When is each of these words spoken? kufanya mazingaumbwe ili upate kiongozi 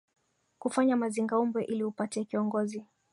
kufanya 0.59 0.97
mazingaumbwe 0.97 1.63
ili 1.63 1.83
upate 1.83 2.23
kiongozi 2.23 2.85